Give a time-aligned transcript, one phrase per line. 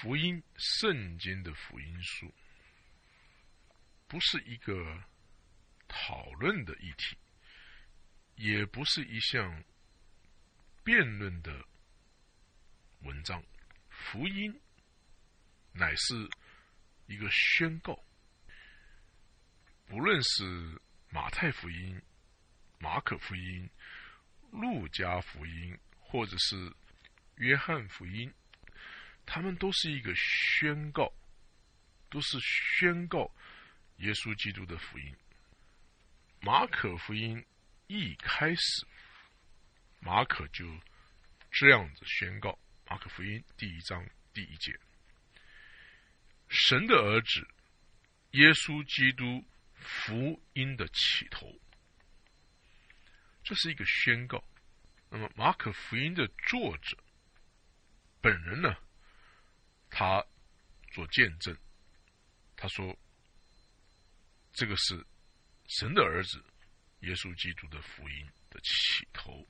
[0.00, 2.32] 福音圣经的福音书，
[4.08, 4.98] 不是一个
[5.88, 7.18] 讨论的议题，
[8.34, 9.62] 也不是一项
[10.82, 11.62] 辩论的
[13.02, 13.44] 文章。
[13.90, 14.58] 福音
[15.70, 16.26] 乃是
[17.04, 18.02] 一个宣告，
[19.84, 20.80] 不论是
[21.10, 22.00] 马太福音、
[22.78, 23.68] 马可福音、
[24.50, 26.74] 路加福音，或者是
[27.34, 28.32] 约翰福音。
[29.32, 31.08] 他们都是一个宣告，
[32.08, 33.32] 都是宣告
[33.98, 35.16] 耶稣基督的福音。
[36.40, 37.46] 马可福音
[37.86, 38.84] 一开始，
[40.00, 40.66] 马可就
[41.48, 42.58] 这样子宣告：
[42.88, 44.76] 马可福音第一章第一节，
[46.48, 47.46] 神的儿子
[48.32, 49.44] 耶稣基督
[49.76, 51.46] 福音的起头，
[53.44, 54.42] 这是一个宣告。
[55.08, 56.98] 那么，马可福音的作者
[58.20, 58.76] 本人呢？
[59.90, 60.24] 他
[60.92, 61.54] 做见证，
[62.56, 62.96] 他说
[64.54, 65.04] ：“这个是
[65.66, 66.42] 神的儿子
[67.00, 69.46] 耶稣基督的福音的起头。”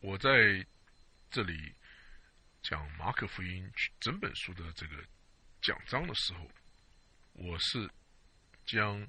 [0.00, 0.64] 我在
[1.30, 1.74] 这里
[2.62, 5.04] 讲马可福音整本书的这个
[5.60, 6.48] 讲章的时候，
[7.32, 7.90] 我是
[8.64, 9.06] 将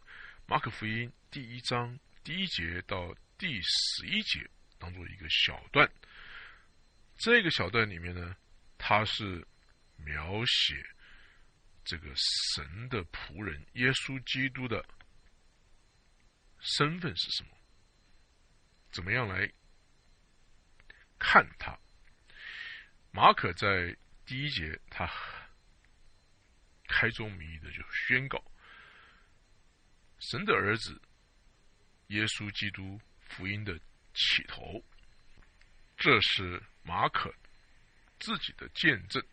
[0.47, 5.89] 马可福音第一章第一节到第十一节当做一个小段。
[7.17, 8.35] 这个小段里面呢，
[8.77, 9.47] 它是。
[10.03, 10.85] 描写
[11.83, 14.85] 这个神的仆人耶稣基督的
[16.59, 17.49] 身份是什么？
[18.91, 19.51] 怎么样来
[21.17, 21.77] 看他？
[23.11, 25.09] 马可在第一节，他
[26.87, 28.43] 开宗明义的就宣告
[30.19, 31.01] 神的儿子
[32.07, 33.79] 耶稣基督福音的
[34.13, 34.83] 起头，
[35.97, 37.33] 这是马可
[38.19, 39.23] 自己的见证。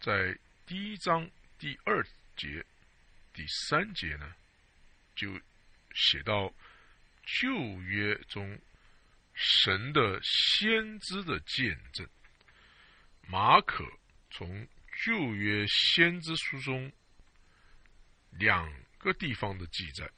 [0.00, 2.02] 在第一章第二
[2.36, 2.64] 节、
[3.32, 4.32] 第三节呢，
[5.16, 5.40] 就
[5.92, 6.52] 写到
[7.24, 8.58] 旧约中
[9.34, 12.08] 神的先知的见证。
[13.26, 13.84] 马可
[14.30, 14.66] 从
[15.04, 16.90] 旧约先知书中
[18.30, 20.08] 两个地方的记载，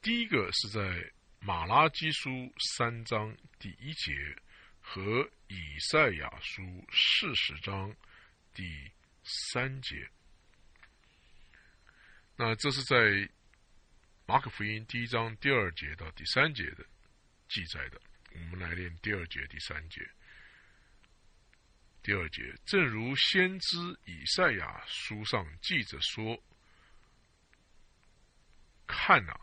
[0.00, 4.36] 第一个是在马拉基书三章第一节。
[4.88, 7.94] 和以赛亚书四十章
[8.54, 8.88] 第
[9.24, 10.08] 三节，
[12.36, 13.28] 那这是在
[14.26, 16.86] 马可福音第一章第二节到第三节的
[17.48, 18.00] 记载的。
[18.32, 20.08] 我们来念第二节、第三节。
[22.00, 26.40] 第二节，正如先知以赛亚书上记着说
[28.86, 29.34] ：“看呐，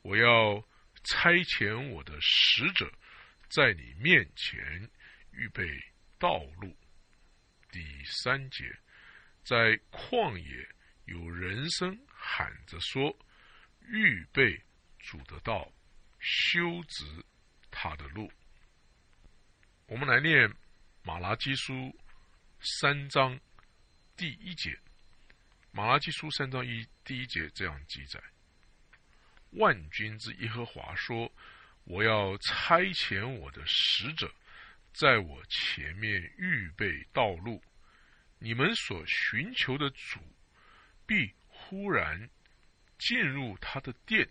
[0.00, 0.66] 我要
[1.04, 2.90] 差遣我的使者。”
[3.48, 4.90] 在你面前
[5.30, 5.66] 预备
[6.18, 6.76] 道路。
[7.70, 8.76] 第三节，
[9.44, 10.68] 在旷野
[11.04, 13.16] 有人声喊着说
[13.86, 14.60] ：“预备
[14.98, 15.70] 主的道，
[16.18, 17.04] 修直
[17.70, 18.30] 他的路。”
[19.86, 20.52] 我们来念
[21.02, 21.94] 马拉基书
[22.60, 23.38] 三章
[24.16, 24.78] 第一节。
[25.70, 28.20] 马拉基书三章一第一节这样记载
[29.52, 31.30] ：“万军之耶和华说。”
[31.86, 34.30] 我要差遣我的使者，
[34.92, 37.62] 在我前面预备道路。
[38.38, 40.20] 你们所寻求的主，
[41.06, 42.28] 必忽然
[42.98, 44.28] 进入他的殿。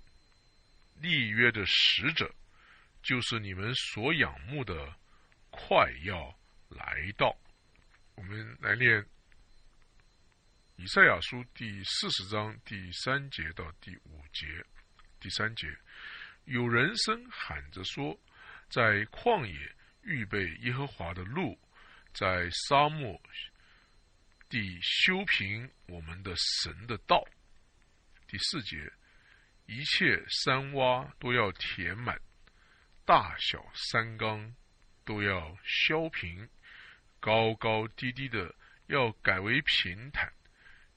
[1.01, 2.33] 立约的使者，
[3.01, 4.95] 就是你们所仰慕的，
[5.49, 6.37] 快要
[6.69, 7.35] 来到。
[8.15, 9.05] 我们来念
[10.75, 14.65] 以赛亚书第四十章第三节到第五节，
[15.19, 15.67] 第三节。
[16.45, 18.19] 有人声喊着说
[18.69, 21.59] ：“在旷野预备耶和华的路，
[22.13, 23.19] 在沙漠
[24.47, 27.23] 地修平我们的神的道。”
[28.27, 28.91] 第四节，
[29.65, 32.19] 一切山洼都要填满，
[33.05, 34.55] 大小山冈
[35.03, 36.47] 都要削平，
[37.19, 38.53] 高高低低的
[38.87, 40.31] 要改为平坦，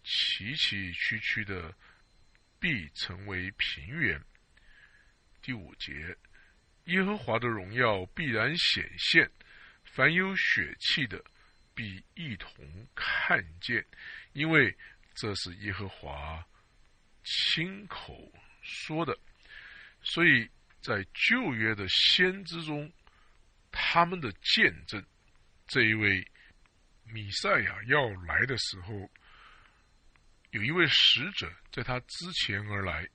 [0.02, 1.74] 崎崎岖岖的
[2.60, 4.22] 必成为平原。
[5.48, 6.14] 第五节，
[6.84, 9.26] 耶和华的荣耀必然显现，
[9.82, 11.24] 凡有血气的
[11.74, 12.52] 必一同
[12.94, 13.82] 看见，
[14.34, 14.76] 因为
[15.14, 16.46] 这是耶和华
[17.24, 18.30] 亲口
[18.60, 19.18] 说的。
[20.02, 20.46] 所以
[20.82, 22.92] 在旧约的先知中，
[23.72, 25.02] 他们的见证，
[25.66, 26.22] 这一位
[27.04, 29.10] 米赛亚要来的时候，
[30.50, 33.08] 有一位使者在他之前而来。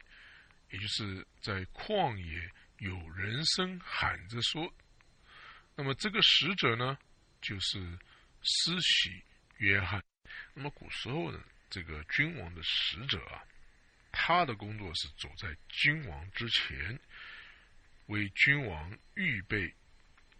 [0.73, 4.73] 也就是在旷野有人声喊着说，
[5.75, 6.97] 那么这个使者呢，
[7.41, 7.79] 就是
[8.41, 9.23] 施洗
[9.57, 10.03] 约翰。
[10.55, 11.39] 那么古时候呢，
[11.69, 13.45] 这个君王的使者啊，
[14.11, 16.99] 他的工作是走在君王之前，
[18.07, 19.71] 为君王预备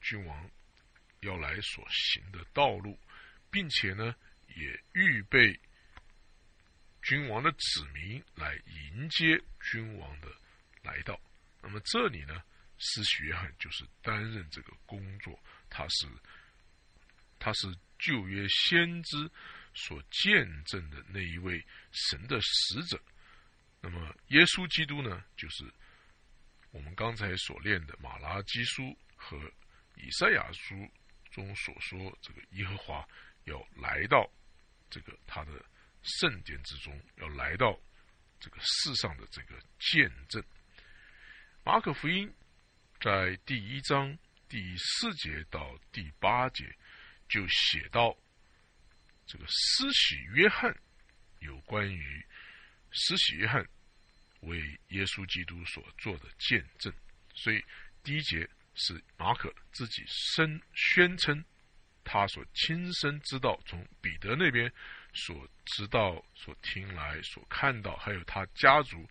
[0.02, 0.50] 君王
[1.20, 3.00] 要来所行的道路，
[3.52, 4.16] 并且呢，
[4.48, 5.60] 也预备
[7.04, 8.56] 君王的子民来
[8.92, 10.28] 迎接君王的
[10.82, 11.20] 来到。
[11.62, 12.42] 那么这里呢，
[12.78, 15.38] 施洗约翰就是担任这个工作，
[15.70, 16.08] 他是
[17.38, 17.68] 他是
[18.00, 19.30] 旧约先知。
[19.76, 21.60] 所见证的那一位
[21.92, 23.04] 神的使者，
[23.82, 25.66] 那么耶稣基督呢，就是
[26.70, 29.36] 我们刚才所练的马拉基书和
[29.96, 30.88] 以赛亚书
[31.32, 33.10] 中所说，这个耶和华
[33.46, 34.32] 要来到
[34.92, 35.54] 这个他的
[36.04, 37.80] 圣殿之中，要来到
[38.40, 40.44] 这个世上的这个见证。
[41.64, 42.32] 马可福音
[43.02, 44.18] 在第一章
[44.48, 46.76] 第四节到第八节
[47.28, 48.16] 就写到。
[49.26, 50.78] 这个施洗约翰
[51.40, 52.26] 有关于
[52.92, 53.66] 施洗约翰
[54.42, 54.60] 为
[54.90, 56.94] 耶稣基督所做的见证，
[57.34, 57.64] 所以
[58.04, 61.44] 第一节是马可自己声宣称
[62.04, 64.72] 他所亲身知道，从彼得那边
[65.14, 69.10] 所知道、所听来、所看到，还有他家族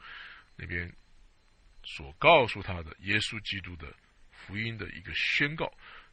[0.57, 0.93] 那边
[1.85, 3.95] 所告诉他的耶稣基督的
[4.31, 5.73] 福音的一个宣告。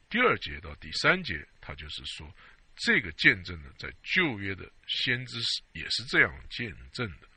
[0.09, 2.33] 第二节到第三节，他就是说。
[2.81, 7.27] 这个见证呢，在旧约的先知是也是这样见证的。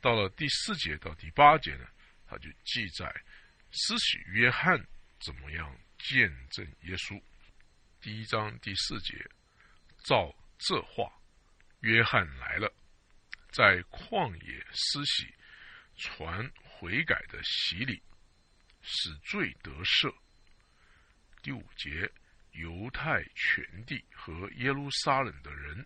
[0.00, 1.84] 到了第四节到第八节呢，
[2.24, 3.12] 他就记载
[3.72, 4.80] 施洗约翰
[5.18, 7.20] 怎么样见证耶稣。
[8.00, 9.28] 第一章第四节，
[10.04, 11.12] 照这话，
[11.84, 12.72] 约翰来了，
[13.50, 15.34] 在旷野施洗，
[15.96, 18.02] 传悔改的洗礼，
[18.80, 20.12] 使罪得赦。
[21.42, 22.10] 第五节。
[22.56, 25.84] 犹太全地和耶路撒冷的人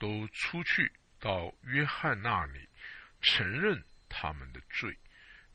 [0.00, 0.90] 都出去
[1.20, 2.68] 到约翰那里，
[3.20, 4.98] 承认他们的罪，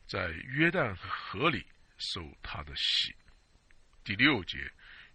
[0.06, 1.66] 在约旦河里
[1.98, 3.14] 受他的洗。
[4.02, 4.72] 第六节，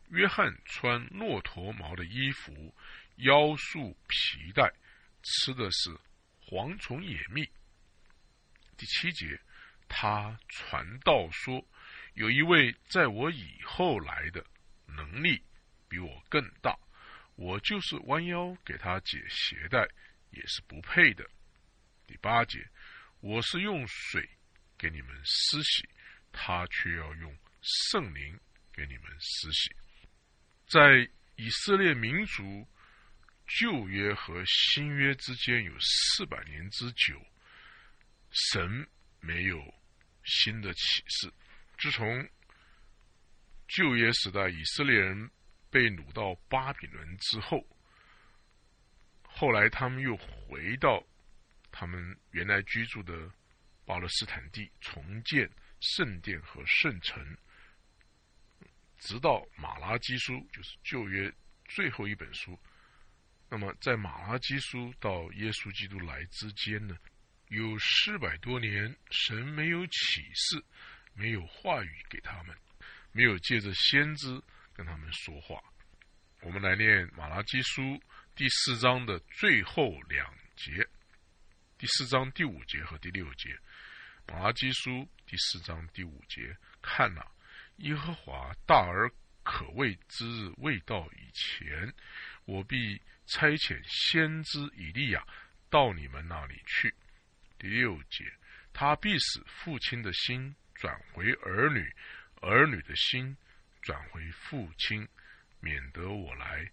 [0.10, 2.72] 约翰穿骆驼毛的衣服，
[3.20, 4.74] 腰束皮带，
[5.24, 5.90] 吃的是
[6.46, 7.50] 蝗虫野蜜。
[8.76, 9.40] 第七节，
[9.88, 11.66] 他传道说，
[12.14, 14.46] 有一位在我以后来的。
[14.96, 15.42] 能力
[15.88, 16.78] 比我更大，
[17.36, 19.88] 我就是弯腰给他解鞋带
[20.32, 21.24] 也是不配的。
[22.08, 22.68] 第八节，
[23.22, 24.28] 我是用水
[24.78, 25.88] 给你们施洗，
[26.34, 28.38] 他却要用圣灵
[28.74, 29.74] 给你们施洗。
[30.68, 32.68] 在以色列民族
[33.58, 37.20] 旧约和新约之间有四百年之久，
[38.30, 38.88] 神
[39.20, 39.74] 没有
[40.24, 41.34] 新的启示。
[41.80, 42.30] 自从
[43.68, 45.32] 旧约时代，以色列人
[45.72, 47.66] 被掳到巴比伦之后，
[49.24, 51.04] 后来他们又回到
[51.72, 53.32] 他们原来居住的
[53.84, 55.50] 巴勒斯坦地，重建
[55.80, 57.38] 圣殿和圣城，
[59.00, 61.34] 直到马拉基书，就是旧约
[61.66, 62.60] 最后一本书。
[63.50, 66.96] 那么，在马拉基书到耶稣基督来之间呢，
[67.48, 70.64] 有四百多年，神没有启示，
[71.14, 72.56] 没有话语给他们。
[73.12, 74.40] 没有借着先知
[74.72, 75.60] 跟他们说话。
[76.42, 78.00] 我们来念马拉基书
[78.36, 80.88] 第四章的最后两节，
[81.76, 83.58] 第四章第五节和第六节。
[84.28, 87.26] 马拉基书第四章第五节，看呐，
[87.78, 91.92] 耶和华大而可畏之日未到以前，
[92.46, 95.26] 我必差遣先知以利亚
[95.70, 96.94] 到你们那里去。
[97.58, 98.26] 第六节，
[98.74, 101.94] 他必使父亲的心转回儿女。
[102.42, 103.36] 儿女的心
[103.82, 105.06] 转回父亲，
[105.60, 106.66] 免得我来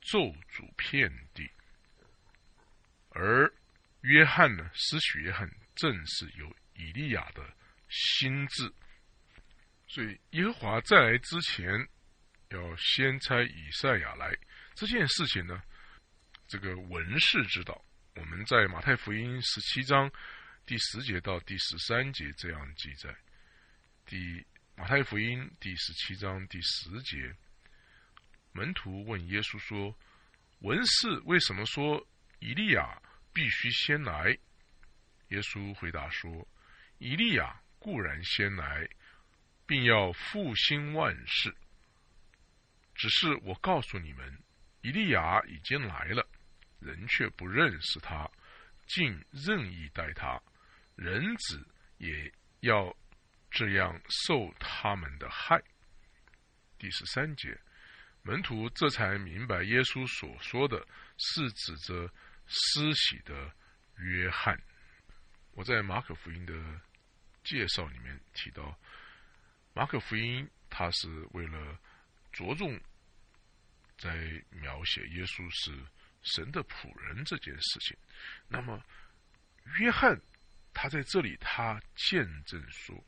[0.00, 1.50] 咒诅遍地。
[3.10, 3.52] 而
[4.00, 7.54] 约翰呢，施洗约翰正是有以利亚的
[7.90, 8.72] 心智，
[9.86, 11.86] 所以耶和华再来之前，
[12.48, 14.34] 要先差以赛亚来。
[14.74, 15.62] 这件事情呢，
[16.46, 17.84] 这个文士知道。
[18.16, 20.10] 我们在马太福音十七章
[20.66, 23.14] 第十节到第十三节这样记载，
[24.04, 24.44] 第。
[24.74, 27.36] 马太福音第十七章第十节，
[28.52, 29.94] 门徒问耶稣说
[30.60, 32.04] ：“文士为什么说
[32.38, 33.00] 以利亚
[33.34, 34.36] 必须先来？”
[35.28, 36.48] 耶稣回答说
[36.98, 38.88] ：“以利亚固然先来，
[39.66, 41.54] 并要复兴万事。
[42.94, 44.41] 只是我告诉你们，
[44.82, 46.28] 以利亚已经来了，
[46.78, 48.30] 人却不认识他，
[48.86, 50.40] 竟任意待他。
[50.94, 51.66] 人子
[51.98, 52.94] 也要。”
[53.54, 55.62] 这样受他们的害。
[56.78, 57.54] 第十三节，
[58.22, 62.10] 门徒这才明白，耶稣所说的是指着
[62.46, 63.52] 施洗的
[63.98, 64.58] 约翰。
[65.50, 66.80] 我在马可福音的
[67.44, 68.74] 介绍里面提到，
[69.74, 71.78] 马可福音他是为了
[72.32, 72.80] 着重
[74.02, 75.70] 在描写耶稣是
[76.22, 77.96] 神的仆人这件事情。
[78.48, 78.82] 那么，
[79.78, 80.20] 约翰
[80.74, 83.04] 他在这里他见证说，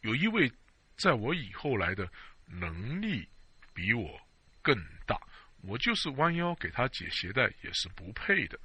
[0.00, 0.50] 有一位
[0.96, 2.10] 在我以后来的
[2.46, 3.28] 能力。
[3.76, 4.18] 比我
[4.62, 4.74] 更
[5.06, 5.20] 大，
[5.60, 8.58] 我就是弯腰给他解鞋带也是不配的。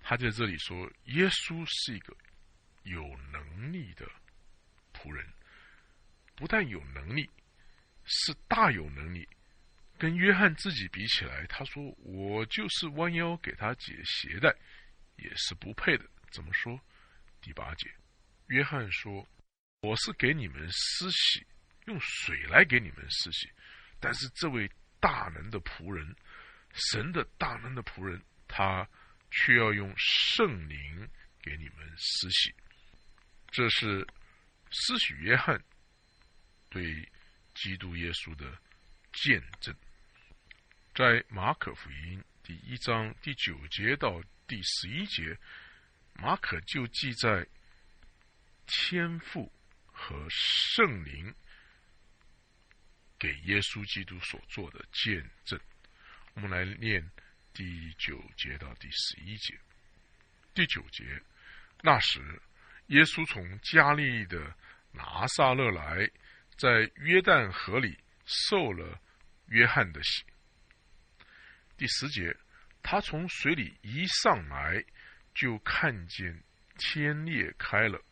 [0.00, 2.12] 他在这里说，耶稣是一个
[2.82, 3.00] 有
[3.30, 4.04] 能力的
[4.92, 5.24] 仆人，
[6.34, 7.30] 不但有能力，
[8.04, 9.28] 是大有能力。
[9.98, 14.54] 跟约翰自己比起来，他说我就是弯腰给他解鞋带
[15.16, 16.04] 也是不配的。
[16.30, 16.78] 怎么说？
[17.40, 17.88] 第八节，
[18.48, 19.26] 约翰说
[19.80, 21.46] ：“我是给你们施洗，
[21.86, 23.50] 用水来给你们施洗。”
[23.98, 26.14] 但是这位大能的仆人，
[26.74, 28.86] 神的大能的仆人，他
[29.30, 31.08] 却要用圣灵
[31.40, 32.54] 给你们施洗。
[33.50, 34.06] 这是
[34.70, 35.58] 施洗约翰
[36.68, 37.08] 对
[37.54, 38.58] 基督耶稣的
[39.12, 39.74] 见证。
[40.96, 45.36] 在马可福音第一章第九节到第十一节，
[46.14, 47.46] 马可就记载
[48.66, 49.52] 天父
[49.84, 51.34] 和圣灵。
[53.18, 55.60] 给耶稣基督所做的见证，
[56.32, 57.06] 我们来念
[57.52, 59.54] 第九节到第十一节。
[60.54, 61.04] 第九节，
[61.82, 62.40] 那时
[62.86, 64.56] 耶稣从加利利的
[64.92, 66.10] 拿撒勒来，
[66.56, 68.98] 在约旦河里受了
[69.48, 70.24] 约翰的洗。
[71.76, 72.34] 第十节，
[72.82, 74.82] 他从水里一上来，
[75.34, 76.42] 就看见
[76.78, 78.02] 天裂开了，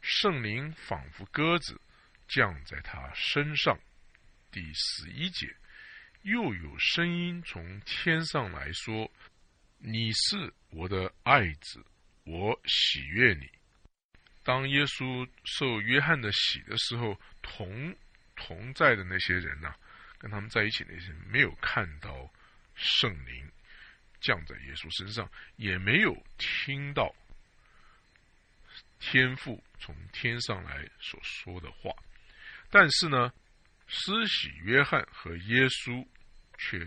[0.00, 1.80] 圣灵仿佛鸽子
[2.26, 3.78] 降在他身上。
[4.50, 5.54] 第十一节，
[6.22, 9.10] 又有声音从天上来说
[9.78, 11.84] ：“你是我的爱子，
[12.24, 13.50] 我喜悦你。”
[14.42, 17.94] 当耶稣受约翰的洗的时候，同
[18.34, 19.74] 同在的那些人呐，
[20.18, 22.32] 跟他们在一起那些人，没有看到
[22.80, 23.48] 圣灵
[24.20, 27.14] 降在耶稣身上，也没有听到
[28.98, 31.94] 天父从天上来所说的话，
[32.70, 33.32] 但是呢。
[33.92, 36.06] 施洗约翰和耶稣
[36.56, 36.78] 却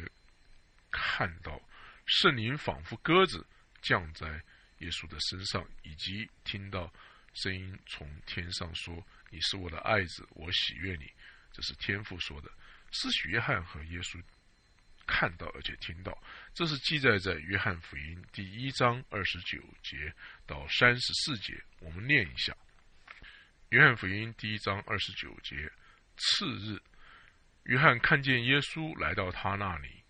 [0.90, 1.62] 看到
[2.06, 3.46] 圣灵仿佛鸽子
[3.82, 4.42] 降在
[4.78, 6.90] 耶稣的身上，以及听到
[7.34, 11.12] 声音从天上说：“你是我的爱子，我喜悦你。”
[11.52, 12.50] 这是天父说的。
[12.92, 14.24] 施洗约翰和耶稣
[15.06, 16.18] 看到而且听到，
[16.54, 20.14] 这是记载在约翰福音第一章二十九节
[20.46, 21.62] 到三十四节。
[21.80, 22.56] 我们念一下：
[23.70, 25.72] 约翰福音第一章二十九节，
[26.18, 26.82] 次日。
[27.64, 30.04] 约翰看见耶稣来到他那里，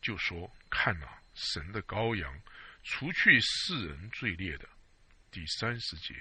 [0.00, 2.40] 就说：“看呐，神的羔羊，
[2.82, 4.68] 除去世人罪孽的。”
[5.30, 6.14] 第三十节，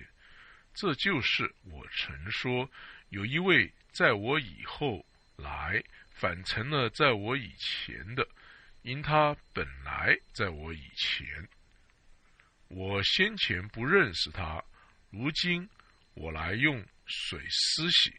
[0.73, 2.69] 这就是我曾说，
[3.07, 5.05] 有一位在我以后
[5.37, 5.81] 来，
[6.15, 8.25] 反成了在我以前的，
[8.83, 11.27] 因他本来在我以前，
[12.69, 14.63] 我先前不认识他，
[15.09, 15.69] 如今
[16.13, 18.15] 我来用水施洗。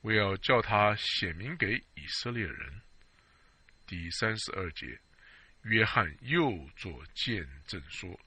[0.00, 2.82] 我要叫他显明给以色列人。
[3.86, 4.98] 第三十二节，
[5.62, 8.18] 约翰又作见证说：“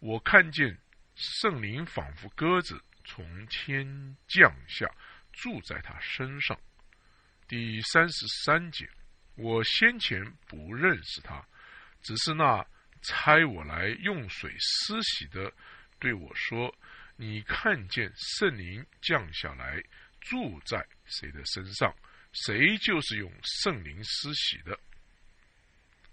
[0.00, 0.78] 我看见
[1.14, 4.86] 圣灵仿佛鸽子从天降下，
[5.32, 6.58] 住在他身上。”
[7.48, 8.88] 第三十三节，
[9.34, 11.44] 我先前不认识他，
[12.02, 12.64] 只是那
[13.02, 15.52] 差我来用水施洗的
[15.98, 16.72] 对我说
[17.16, 19.82] ：“你看见圣灵降下来。”
[20.20, 21.94] 住在谁的身上，
[22.32, 24.78] 谁就是用圣灵施洗的。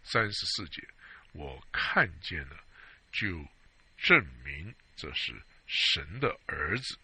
[0.04, 0.88] 三十四节，
[1.34, 2.56] 我看见了，
[3.12, 3.46] 就
[3.98, 5.34] 证明这是
[5.66, 6.98] 神的儿子。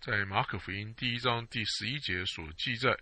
[0.00, 2.98] 在马可福音第一章第十一节所记载，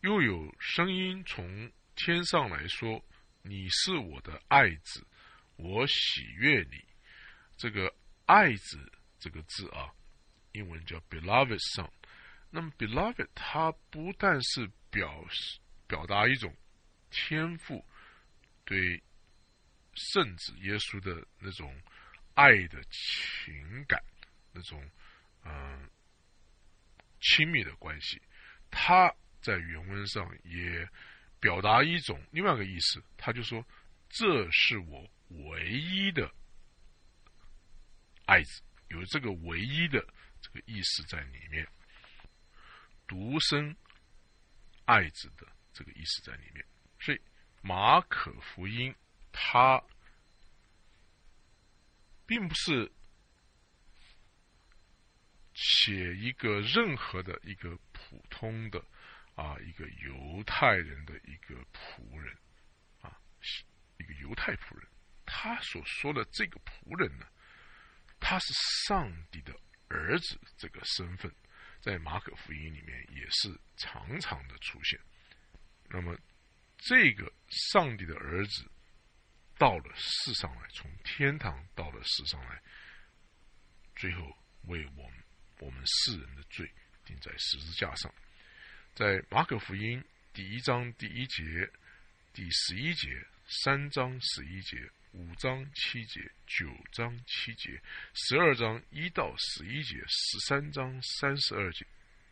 [0.00, 3.04] 又有声音从天上来说
[3.42, 5.06] ：“你是我的爱子，
[5.56, 6.84] 我喜悦你。”
[7.56, 7.92] 这个
[8.26, 9.92] “爱子”这个字啊。
[10.52, 11.88] 英文叫 beloved son，
[12.50, 16.56] 那么 beloved 它不但是表示表达一种
[17.10, 17.84] 天赋
[18.64, 19.00] 对
[19.94, 21.72] 圣子耶稣的那种
[22.34, 24.02] 爱的情感，
[24.52, 24.90] 那种
[25.44, 25.88] 嗯
[27.20, 28.20] 亲密的关系，
[28.70, 30.88] 它在原文上也
[31.40, 33.64] 表达一种另外一个意思，他就说
[34.08, 36.30] 这是我唯一的
[38.26, 40.06] 爱子，有这个唯一的。
[40.40, 41.66] 这个意思在里面，
[43.08, 43.74] 独生
[44.84, 46.64] 爱子的这个意思在里面。
[47.00, 47.20] 所以
[47.60, 48.94] 马可福音
[49.32, 49.82] 它
[52.24, 52.88] 并不是
[55.54, 58.80] 写一个任何的一个普通的
[59.38, 62.36] 啊一个犹太人的一个仆人
[63.00, 63.16] 啊
[63.98, 64.88] 一个犹太仆人，
[65.24, 67.26] 他所说的这个仆人呢，
[68.18, 68.52] 他是
[68.88, 69.54] 上帝的
[69.88, 71.32] 儿子这个身份。
[71.80, 74.98] 在马可福音里面也是常常的出现。
[75.88, 76.18] 那么，
[76.76, 77.32] 这个
[77.70, 78.68] 上帝的儿子
[79.56, 82.60] 到了世上来，从天堂到了世上来，
[83.94, 85.24] 最后为我们
[85.60, 86.68] 我们世人的罪
[87.04, 88.12] 钉在十字架上。
[88.98, 90.02] 在马可福音
[90.34, 91.70] 第一章第一节、
[92.34, 94.90] 第十一节、三章十一节。
[95.12, 97.80] 五章七节，九章七节，
[98.12, 101.86] 十二章一到十一节，十三章三十二节，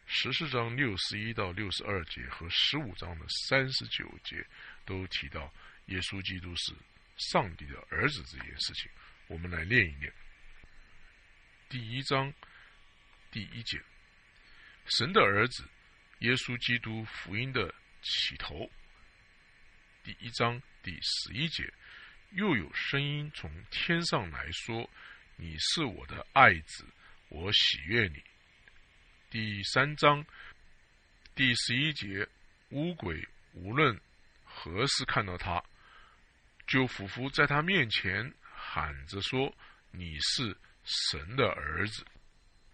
[0.06, 4.44] 十四章六十一到六十二节和十五章的三十九节，
[4.85, 5.54] 都提到
[5.87, 6.75] 耶稣基督是
[7.16, 8.90] 上帝的儿子这件事情。
[9.28, 10.12] 我们来念一念。
[11.68, 12.35] 第一章
[13.30, 13.80] 第一节，
[14.87, 15.64] 神的儿子
[16.20, 18.70] 耶稣基督福音的起头。
[20.02, 21.73] 第一章第十一节。
[22.32, 24.90] 又有声音从天上来说
[25.37, 26.85] ：“你是我的爱子，
[27.28, 28.23] 我喜悦你。”
[29.30, 30.26] 第三章
[31.35, 32.28] 第十一节，
[32.70, 33.99] 乌鬼无论
[34.44, 35.62] 何时看到他，
[36.66, 39.56] 就俯伏在他面前喊着说
[39.92, 40.54] ：“你是
[40.85, 42.04] 神的儿子。”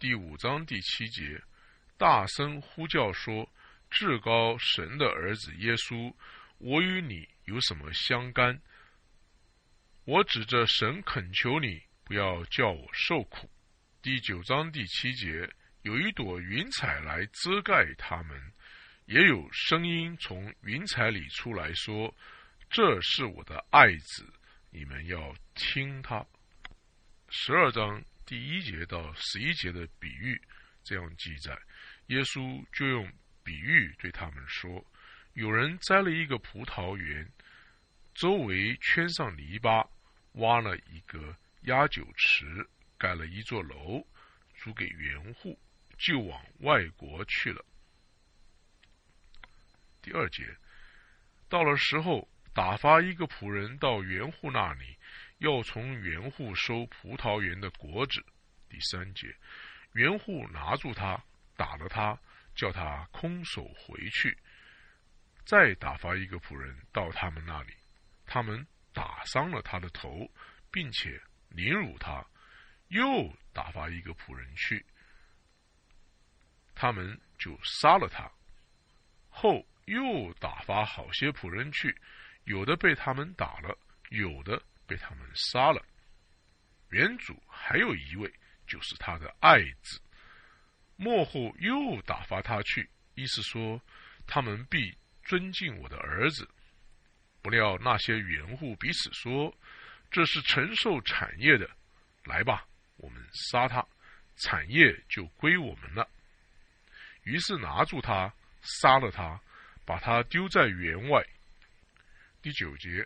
[0.01, 1.41] 第五章第七节，
[2.03, 3.49] 大声呼叫说
[3.89, 6.13] ：“至高神的儿子耶稣，
[6.59, 8.61] 我与你有什么相干？”
[10.03, 13.49] 我指着神恳求你，不要叫我受苦。
[14.03, 15.49] 第九章第七节，
[15.83, 18.53] 有一朵云彩来遮盖他们，
[19.05, 22.13] 也有声音从云彩里出来说
[22.69, 24.27] ：“这是我的爱子，
[24.71, 26.27] 你们要听他。”
[27.31, 30.43] 十二章第一节到十一节的比喻
[30.83, 31.57] 这样记载，
[32.13, 33.11] 耶稣就用
[33.43, 34.85] 比喻对他们说
[35.33, 37.27] ：“有人栽了一个葡萄园。”
[38.13, 39.89] 周围圈上篱笆，
[40.33, 44.07] 挖了一个压酒池，盖了一座楼，
[44.57, 45.59] 租给园户，
[45.97, 47.65] 就往外国去了。
[50.03, 50.45] 第二节，
[51.49, 54.99] 到了时候，打发一个仆人到园户那里，
[55.39, 58.23] 要从园户收葡萄园的果子。
[58.69, 59.35] 第三节，
[59.95, 61.25] 园户拿住他，
[61.63, 62.19] 打了他，
[62.57, 64.37] 叫他空手回去。
[65.45, 67.73] 再打发一个仆人到他们那里。
[68.27, 70.29] 他们打伤了他的头，
[70.73, 72.27] 并且凌辱他，
[72.89, 74.85] 又打发一个仆人去，
[76.75, 78.29] 他们就杀了他。
[79.29, 81.97] 后又打发好些仆人去，
[82.43, 85.81] 有的被他们打了，有的被他们杀了。
[86.89, 88.29] 原主还有一位，
[88.67, 90.01] 就是他的爱子。
[91.03, 93.83] 幕后又打发他去，意思说
[94.25, 96.49] 他们必尊敬我的儿子。
[97.43, 99.53] 不料那些园户彼此说
[100.13, 101.69] ：“这是承受产业的，
[102.23, 102.65] 来吧，
[102.99, 103.85] 我们杀他，
[104.37, 106.09] 产业就归我们了。”
[107.25, 109.41] 于是拿住他，杀了他，
[109.85, 111.21] 把他丢在园外。
[112.41, 113.05] 第九节，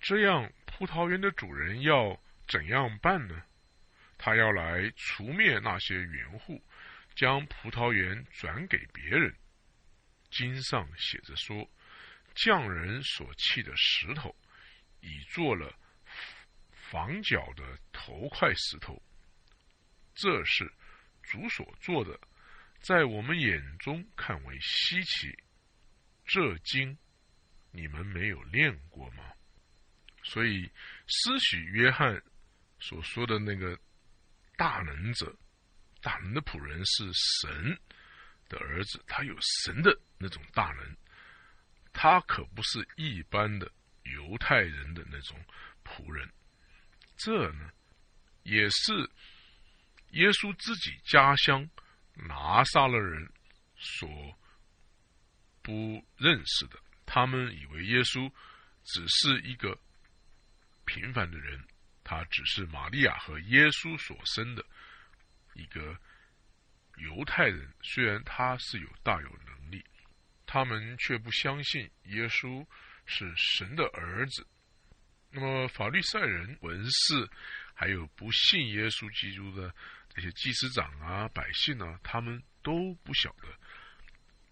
[0.00, 3.42] 这样葡萄园的主人要怎样办呢？
[4.16, 6.62] 他要来除灭那些园户，
[7.14, 9.34] 将葡萄园转给别人。
[10.30, 11.70] 经上写着说。
[12.36, 14.34] 匠人所砌的石头，
[14.98, 15.72] 已做了
[16.90, 19.00] 房角的头块石头。
[20.16, 20.68] 这是
[21.22, 22.18] 主所做的，
[22.80, 25.32] 在我们眼中看为稀奇。
[26.24, 26.98] 这经
[27.70, 29.32] 你们没有练过吗？
[30.24, 30.68] 所以，
[31.06, 32.20] 施许约翰
[32.80, 33.78] 所说的那个
[34.56, 35.32] 大能者、
[36.04, 37.80] 大能的仆人是神
[38.48, 40.96] 的儿子，他有神的那种大能。
[41.94, 43.70] 他可不是一般的
[44.02, 45.42] 犹太人的那种
[45.82, 46.30] 仆人，
[47.16, 47.70] 这呢，
[48.42, 48.92] 也是
[50.10, 51.66] 耶稣自己家乡
[52.14, 53.32] 拿撒勒人
[53.76, 54.36] 所
[55.62, 56.78] 不认识的。
[57.06, 58.30] 他们以为耶稣
[58.84, 59.78] 只是一个
[60.84, 61.64] 平凡的人，
[62.02, 64.64] 他只是玛利亚和耶稣所生的
[65.54, 65.98] 一个
[66.96, 67.72] 犹太人。
[67.82, 69.84] 虽然他是有大有能力。
[70.46, 72.64] 他们却不相信耶稣
[73.06, 74.46] 是神的儿子。
[75.30, 77.28] 那么法律赛人、文士，
[77.74, 79.74] 还有不信耶稣基督的
[80.10, 83.48] 这些祭司长啊、百姓啊，他们都不晓得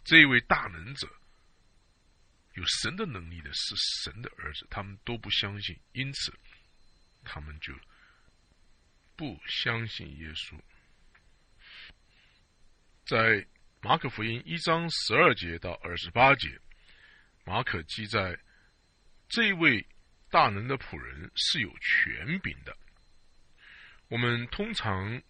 [0.03, 1.07] 这位大能者
[2.55, 6.33] 有神的能力的是神的儿子，他们都不相信，因此
[7.23, 7.73] 他们就
[9.15, 10.59] 不相信耶稣。
[13.05, 13.45] 在
[13.81, 16.61] 马可福音一章十二节到二十八节，
[17.45, 18.39] 马可记载
[19.29, 19.85] 这位
[20.31, 22.77] 大能的仆人是有权柄的。
[24.09, 25.21] 我们通常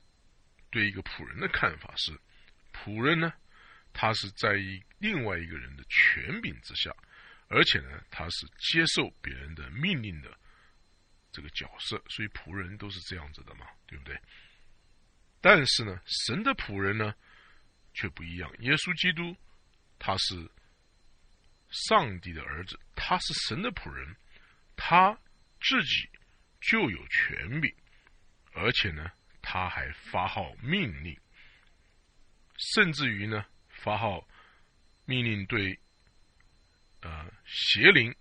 [0.71, 2.13] 对一个仆人的看法是，
[2.73, 3.33] 仆人呢，
[3.93, 6.95] 他是在一另外一个人的权柄之下。
[7.49, 10.39] 而且呢，他是接受别人的命令的
[11.31, 14.19] 这个角色，所以仆人都是这样子的嘛，对不对？
[15.41, 17.15] 但是呢，神的仆人呢
[17.95, 18.51] 却不一样。
[18.61, 19.37] 耶稣基督
[19.99, 20.51] 他是
[21.71, 24.17] 上帝的儿子，他是神的仆人，
[24.77, 25.19] 他
[25.61, 26.09] 自己
[26.61, 27.75] 就有权柄，
[28.53, 31.19] 而且呢，他还发号命令，
[32.75, 34.27] 甚至于呢，发号
[35.05, 35.79] 命令对。
[37.05, 38.15] 呃，邪灵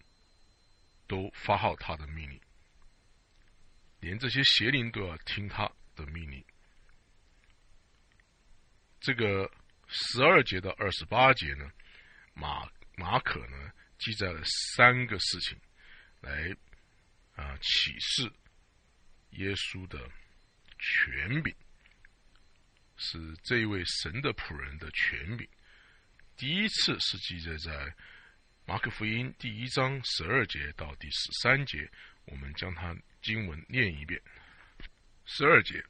[1.05, 2.41] 都发号他的命令，
[3.99, 6.43] 连这些邪灵都要听他的命令。
[8.99, 9.47] 这个
[9.91, 11.69] 十二节到二十八节呢，
[12.33, 14.41] 马马可呢记载了
[14.75, 15.59] 三个事情，
[16.21, 16.55] 来
[17.35, 18.31] 啊启示
[19.31, 19.99] 耶稣的
[20.79, 21.53] 权柄，
[22.95, 25.47] 是这一位神的仆人的权柄。
[26.37, 27.95] 第一次是记载在。
[28.63, 31.91] 马可福音第一章十二节到第十三节，
[32.25, 34.21] 我们将它经文念一遍。
[35.25, 35.83] 十二节，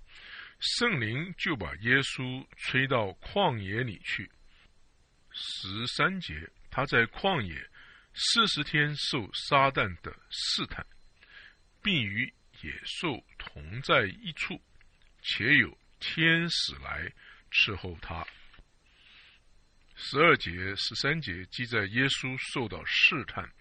[0.62, 4.32] 圣灵就把耶稣吹到旷野里去。
[5.32, 7.68] 十三节，他在旷野
[8.14, 10.86] 四十天受撒旦的试探，
[11.82, 14.62] 并与野兽同在一处，
[15.24, 17.12] 且有天使来
[17.52, 18.24] 伺候他。
[19.96, 23.52] 十二节、十三节记载耶稣受到试探。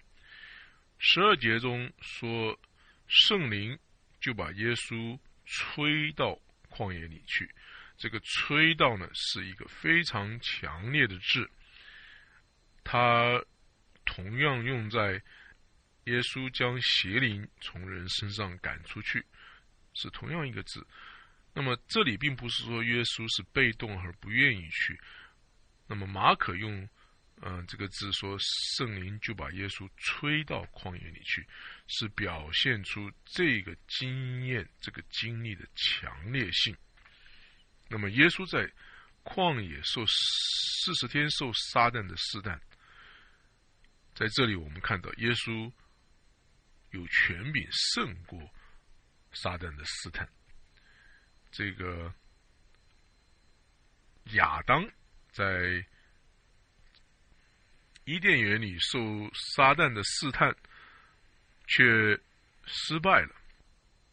[0.99, 2.59] 十二节中说，
[3.07, 3.77] 圣灵
[4.19, 6.39] 就把耶稣吹到
[6.71, 7.53] 旷野里去。
[7.97, 11.47] 这个“吹到”呢，是一个非常强烈的字，
[12.83, 13.39] 它
[14.05, 15.21] 同样用在
[16.05, 19.23] 耶稣将邪灵从人身上赶出去，
[19.93, 20.83] 是同样一个字。
[21.53, 24.99] 那么这里并不是说耶稣是被动而不愿意去。
[25.85, 26.89] 那么马可用，
[27.43, 31.47] 嗯，这个字说圣灵就把耶稣吹到旷野里去，
[31.87, 36.75] 是表现出这个经验、这个经历的强烈性。
[37.87, 38.71] 那么耶稣在
[39.23, 42.61] 旷野受四十天受撒旦的试探，
[44.13, 45.71] 在这里我们看到耶稣
[46.91, 48.39] 有权柄胜过
[49.33, 50.29] 撒旦的试探。
[51.51, 52.13] 这个
[54.33, 54.87] 亚当。
[55.33, 55.81] 在
[58.11, 58.99] 伊甸园里受
[59.55, 60.53] 撒旦的试探，
[61.65, 62.19] 却
[62.65, 63.33] 失败了。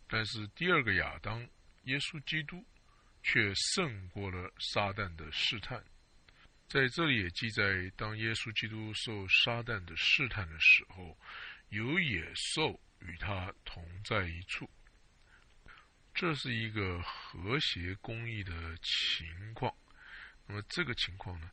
[0.06, 1.40] 但是第二个亚当，
[1.82, 2.64] 耶稣基督，
[3.24, 5.84] 却胜过了撒旦的试探。
[6.68, 7.64] 在这里也记载，
[7.96, 11.18] 当耶稣基督受撒旦的试探的时候，
[11.70, 14.70] 有野兽与他同在一处。
[16.14, 19.74] 这是一个和谐公义的情况。
[20.46, 21.50] 那么这个情况呢，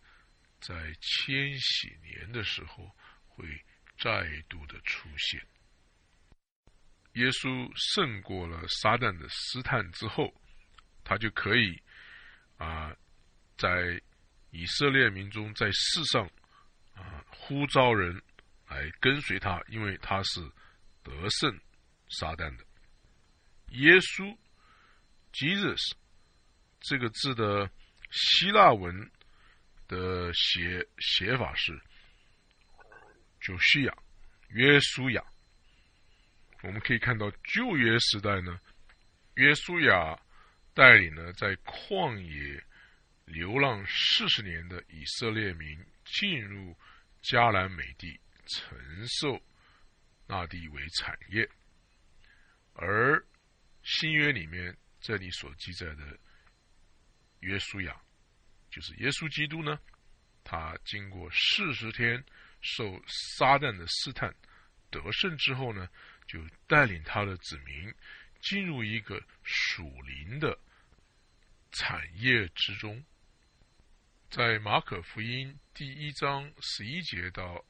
[0.60, 2.90] 在千禧年的时候
[3.28, 3.46] 会
[4.00, 5.40] 再度的出现。
[7.14, 10.34] 耶稣胜过了撒旦的试探之后，
[11.04, 11.82] 他就可以
[12.58, 12.96] 啊，
[13.58, 14.02] 在
[14.52, 16.30] 以色列民中在世上
[16.94, 18.22] 啊呼召人
[18.68, 20.42] 来跟随他，因为他是
[21.04, 21.60] 得胜
[22.10, 22.66] 撒旦的。
[23.70, 24.38] 耶稣
[25.32, 25.94] ，Jesus
[26.80, 27.70] 这个字的。
[28.12, 29.12] 希腊文
[29.88, 31.80] 的写写法是
[33.42, 33.98] “就西亚”，
[34.50, 35.24] 约书亚。
[36.62, 38.60] 我们可以看到旧约时代呢，
[39.36, 40.20] 约书亚
[40.74, 42.64] 带领呢在旷野
[43.26, 46.76] 流浪四十年的以色列民进入
[47.22, 49.40] 迦南美地，承受
[50.28, 51.48] 那地为产业。
[52.74, 53.24] 而
[53.84, 56.18] 新约里面这里所记载的
[57.42, 57.96] 约书亚。
[58.76, 59.80] 就是耶稣基督呢，
[60.44, 62.22] 他经过四十天
[62.60, 64.36] 受撒旦的试探
[64.92, 65.88] 得胜之后呢，
[66.28, 67.94] 就带领他的子民
[68.42, 70.60] 进入一个属灵的
[71.72, 73.02] 产业之中。
[74.30, 77.66] 在马可福音第一章十一节到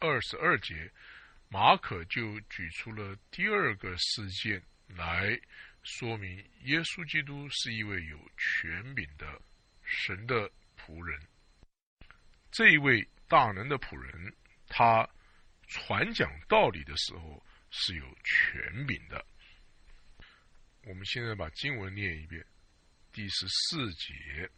[0.00, 0.90] 二十二节，
[1.48, 5.40] 马可就举出了第二个事件来
[5.84, 9.40] 说明耶稣基督是一位有权柄的。
[9.84, 11.20] 神的仆人，
[12.50, 14.34] 这一位大能的仆人，
[14.66, 15.08] 他
[15.66, 19.24] 传讲道理的时候是有权柄的。
[20.82, 22.44] 我们现在把经文念一遍，
[23.12, 24.50] 第十四节。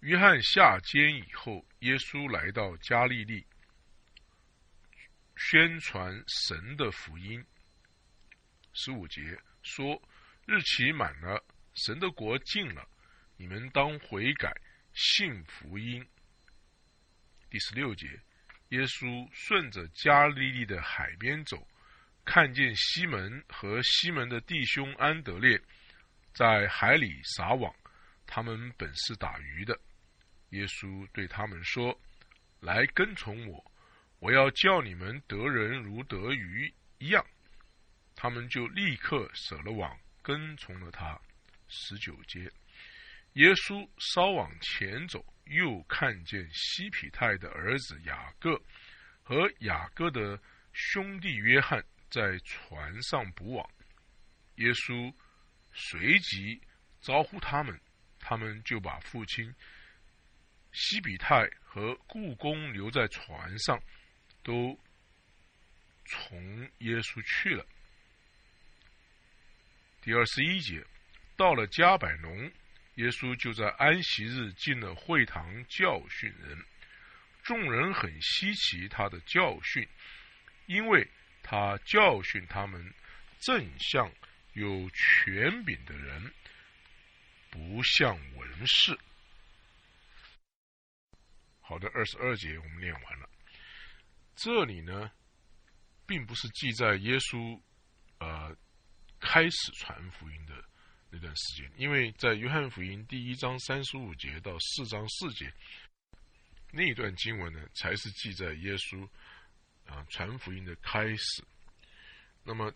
[0.00, 3.44] 约翰下监以后，耶稣来到加利利，
[5.36, 7.44] 宣传神的福音。
[8.72, 10.00] 十五节说
[10.46, 12.88] ：“日期满了，神的国近了，
[13.36, 14.54] 你们当悔改，
[14.94, 16.06] 信福音。”
[17.50, 18.20] 第十六节。
[18.70, 21.64] 耶稣顺着加利利的海边走，
[22.24, 25.60] 看见西门和西门的弟兄安德烈
[26.34, 27.72] 在海里撒网，
[28.26, 29.78] 他们本是打鱼的。
[30.50, 31.96] 耶稣对他们说
[32.58, 33.72] ：“来跟从我，
[34.18, 37.24] 我要叫你们得人如得鱼一样。”
[38.16, 41.16] 他们就立刻舍了网，跟从了他。
[41.68, 42.50] 十九节，
[43.34, 45.24] 耶稣稍往前走。
[45.44, 48.60] 又看见西皮泰的儿子雅各
[49.22, 50.36] 和雅各的
[50.72, 53.70] 兄弟约翰在船上捕网，
[54.56, 55.14] 耶稣
[55.72, 56.60] 随即
[57.00, 57.80] 招呼他们，
[58.18, 59.54] 他们就把父亲
[60.72, 63.80] 西比泰和故宫留在船上，
[64.42, 64.76] 都
[66.06, 67.64] 从耶稣去了。
[70.06, 70.86] 第二十一节，
[71.36, 72.48] 到了加百农。
[72.94, 76.64] 耶稣就在安息日进了会堂教训人，
[77.42, 79.84] 众人很稀奇他的教训，
[80.66, 81.10] 因为
[81.42, 82.94] 他教训他们
[83.40, 84.08] 正像
[84.52, 86.32] 有权柄的人，
[87.50, 88.96] 不像文士。
[91.60, 93.28] 好的，二十二节我们念完了。
[94.36, 95.10] 这里呢，
[96.06, 97.60] 并不是记载耶稣
[98.20, 98.56] 呃
[99.26, 100.54] 开始传福音的。
[101.08, 105.50] 那段时间，因为在约翰福音第一章三十五节到四章四节
[106.72, 109.08] 那一段经文呢，才是记载耶稣
[109.86, 111.44] 啊传福音的开始。
[112.42, 112.74] 那么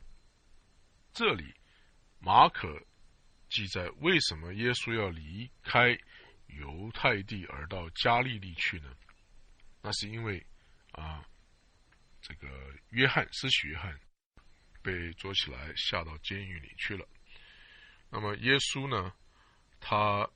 [1.12, 1.52] 这里
[2.20, 2.80] 马可
[3.48, 5.98] 记载为什么耶稣要离开
[6.46, 8.96] 犹太地而到加利利去呢？
[9.82, 10.44] 那是因为
[10.92, 11.26] 啊
[12.22, 12.48] 这个
[12.90, 13.98] 约翰施洗约翰
[14.82, 17.06] 被捉起来下到监狱里去了。
[18.10, 19.12] 那么耶稣呢，
[19.78, 20.28] 他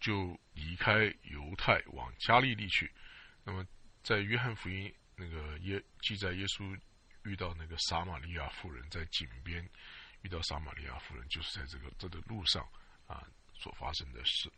[0.00, 2.92] 就离开犹太往加利利去。
[3.44, 3.66] 那么
[4.02, 6.78] 在约翰福音那个耶记载，耶稣
[7.24, 9.66] 遇到那个撒玛利亚妇人，在井边
[10.22, 12.62] 遇到撒玛利亚妇人，就是在这个这个路上
[13.06, 14.52] 啊所发生的事。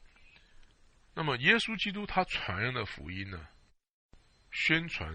[1.15, 3.49] 那么耶稣基督他传扬的福音呢，
[4.51, 5.13] 宣传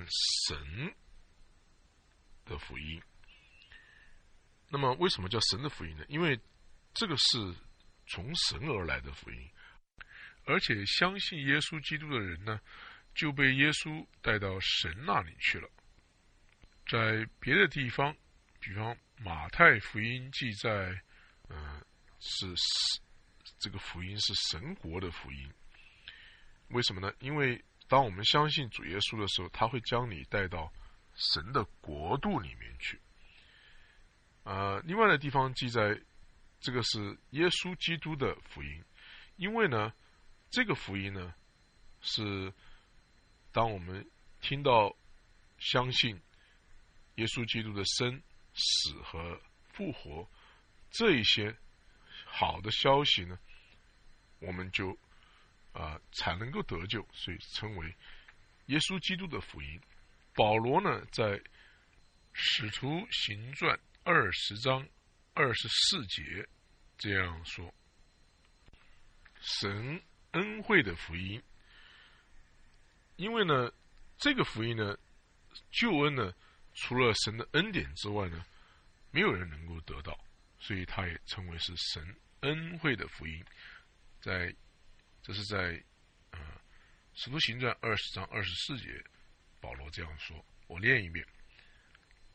[0.48, 0.96] 神
[2.46, 3.02] 的福音。
[4.72, 6.06] 那么为什么叫神的福音呢？
[6.08, 6.40] 因为
[6.94, 7.54] 这个是
[8.08, 9.50] 从神而来的福音，
[10.46, 12.58] 而且相信耶稣基督的人呢，
[13.14, 15.70] 就被耶稣带到神那里去了。
[16.90, 18.16] 在别的地方，
[18.62, 21.02] 比方马太福音记载，
[21.50, 21.84] 嗯，
[22.20, 22.48] 是
[23.60, 25.54] 这个福音是神国的福音。
[26.70, 27.14] 为什么呢？
[27.20, 30.72] 因为当我们相信主耶稣的时候，他会将你带到
[31.14, 32.98] 神的国度里面去。
[34.44, 36.00] 呃，另外的地方记载。
[36.64, 38.84] 这个是耶稣基督的福音，
[39.38, 39.92] 因为呢，
[40.52, 41.34] 这个福音呢，
[42.02, 42.54] 是
[43.52, 44.08] 当我们
[44.42, 44.96] 听到
[45.58, 46.22] 相信
[47.16, 48.22] 耶稣基督的生、
[48.54, 49.42] 死和
[49.74, 50.30] 复活
[50.92, 51.58] 这一些
[52.26, 53.40] 好的消息呢，
[54.38, 54.96] 我们就
[55.74, 57.96] 啊才能够得救，所以称为
[58.68, 59.82] 耶稣基督的福音。
[60.36, 61.42] 保罗呢，在
[62.34, 64.88] 使徒行传二十章。
[65.34, 66.46] 二十四节
[66.98, 67.74] 这样说
[69.40, 71.42] ：“神恩惠的福音，
[73.16, 73.72] 因为呢，
[74.18, 74.98] 这个福音呢，
[75.72, 76.34] 救恩呢，
[76.74, 78.46] 除了神的恩典之外呢，
[79.10, 80.20] 没有人能够得到，
[80.60, 83.46] 所以他也称为是神恩惠的福音。
[84.20, 84.54] 在
[85.24, 85.82] 这是在
[86.32, 86.38] 啊
[87.14, 89.02] 《使徒行传》二十章二十四节，
[89.62, 91.26] 保罗这样说：我念一遍，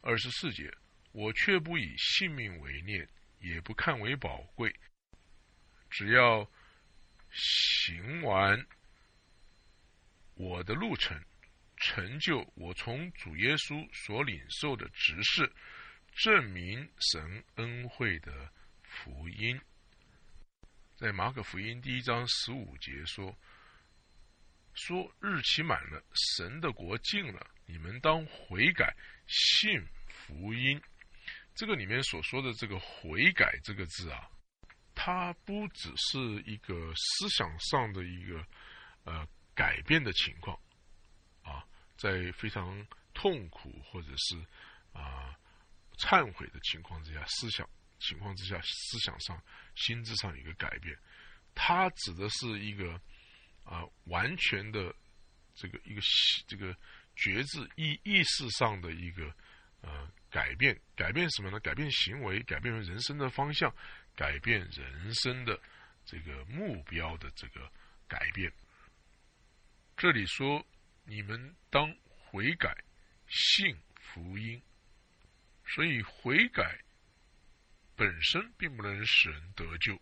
[0.00, 0.74] 二十四节。”
[1.16, 4.70] 我却不以性命为念，也不看为宝贵。
[5.88, 6.46] 只要
[7.30, 8.66] 行完
[10.34, 11.18] 我的路程，
[11.78, 15.50] 成就我从主耶稣所领受的职事，
[16.12, 18.52] 证明神恩惠的
[18.82, 19.58] 福音。
[20.96, 23.34] 在马可福音第一章十五节说
[24.76, 26.04] ：“说日期满了，
[26.36, 28.94] 神的国近了，你们当悔改，
[29.26, 30.78] 信福音。”
[31.56, 34.28] 这个里面所说的这个悔改这个字啊，
[34.94, 38.46] 它不只是一个思想上的一个
[39.04, 40.54] 呃改变的情况，
[41.42, 41.66] 啊，
[41.96, 44.36] 在非常痛苦或者是
[44.92, 45.34] 啊
[45.96, 47.66] 忏悔的情况之下，思想
[48.00, 49.42] 情况之下，思想上、
[49.74, 50.94] 心智上一个改变。
[51.54, 53.00] 它指的是一个
[53.64, 54.94] 啊完全的
[55.54, 56.02] 这个一个
[56.46, 56.76] 这个
[57.14, 59.34] 觉知意意识上的一个
[59.86, 61.58] 呃改变，改变什么呢？
[61.60, 63.74] 改变行为，改变人生的方向，
[64.14, 65.58] 改变人生的
[66.04, 67.72] 这个目标的这个
[68.06, 68.52] 改变。
[69.96, 70.66] 这里说，
[71.04, 72.76] 你们当悔改，
[73.28, 74.60] 信福音。
[75.68, 76.78] 所以悔改
[77.96, 80.00] 本身并不能使人得救，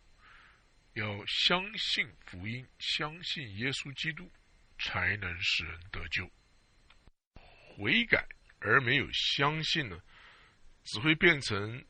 [0.93, 4.31] 要相信福音，相信耶稣基督，
[4.79, 6.31] 才能使人得救。
[7.77, 8.27] 悔改
[8.65, 10.01] 而没有相信呢，
[10.85, 11.85] 只会变成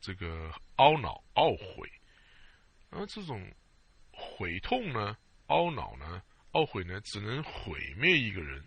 [0.00, 1.90] 这个懊恼、懊悔。
[2.90, 3.52] 而这种
[4.12, 5.16] 悔痛呢，
[5.48, 6.22] 懊恼呢？
[6.52, 8.64] 懊悔呢，只能毁灭一个人，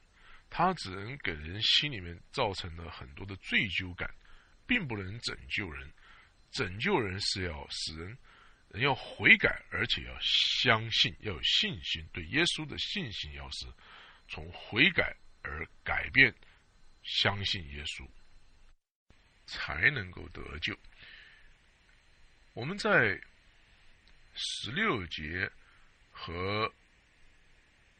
[0.49, 4.09] 他只能给人心里面造成了很多的罪疚感，
[4.65, 5.91] 并不能拯救人。
[6.51, 8.17] 拯救人是要使人
[8.69, 13.65] 人要悔改，而且要相信，要有信心，对耶稣的信心要是
[14.27, 16.33] 从悔改而改变，
[17.03, 18.07] 相信耶稣，
[19.45, 20.77] 才能够得救。
[22.53, 23.19] 我们在
[24.33, 25.51] 十六节
[26.11, 26.73] 和。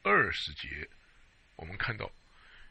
[0.05, 0.85] 二十节，
[1.55, 2.11] 我们看到，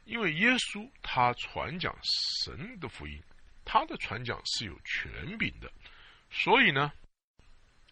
[0.04, 1.98] 因为耶稣他传讲
[2.44, 3.22] 神的福音，
[3.64, 5.72] 他的传讲是有权柄的，
[6.30, 6.92] 所以呢，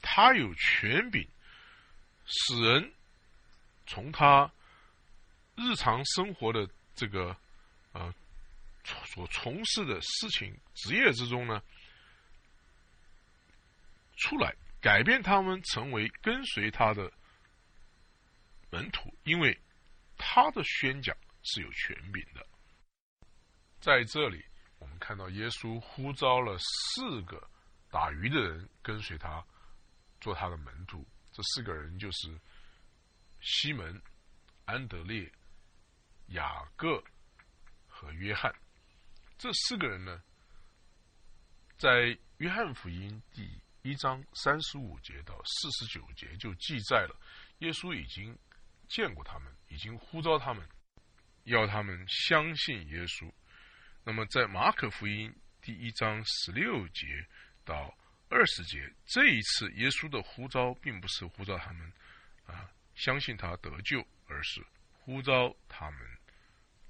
[0.03, 1.27] 他有权柄，
[2.27, 2.93] 使人
[3.87, 4.53] 从他
[5.57, 7.35] 日常生活的这个
[7.93, 8.15] 呃
[8.85, 11.63] 所从事的事情职业之中呢，
[14.17, 17.13] 出来改变他们成为跟随他的。
[18.73, 19.61] 门徒，因为
[20.17, 22.47] 他的宣讲是有权柄的。
[23.81, 24.45] 在这里，
[24.79, 27.51] 我们看到耶稣呼召了四个
[27.91, 29.45] 打鱼的人跟随他，
[30.21, 31.05] 做他的门徒。
[31.33, 32.41] 这四个人就是
[33.41, 34.01] 西门、
[34.67, 35.29] 安德烈、
[36.29, 37.03] 雅各
[37.89, 38.55] 和约翰。
[39.41, 40.23] 这四个人呢，
[41.79, 47.19] 在约翰福音第一章三十五节到四十九节就记载了
[47.61, 48.39] 耶稣已经。
[48.87, 50.69] 见过他们，已经呼召他们，
[51.45, 53.33] 要他们相信耶稣。
[54.03, 57.25] 那么，在马可福音第一章十六节
[57.65, 57.97] 到
[58.29, 61.93] 二十节，这一次耶稣的呼召，并不是呼召他们
[62.47, 66.01] 啊相信他得救，而是呼召他们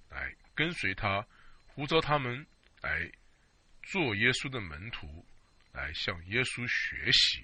[0.09, 1.23] 来跟随他，
[1.81, 2.47] 呼召他们
[2.83, 3.11] 来
[3.85, 5.25] 做耶稣的门徒，
[5.73, 7.43] 来向耶稣学习。